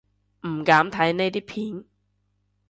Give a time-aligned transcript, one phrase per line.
[0.47, 1.85] 唔敢睇呢啲片